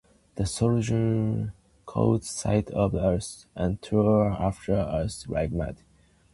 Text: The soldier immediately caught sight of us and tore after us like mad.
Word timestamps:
The 0.33 0.47
soldier 0.47 0.95
immediately 0.97 1.51
caught 1.85 2.23
sight 2.23 2.71
of 2.71 2.95
us 2.95 3.45
and 3.55 3.79
tore 3.83 4.31
after 4.31 4.75
us 4.75 5.27
like 5.29 5.51
mad. 5.51 5.83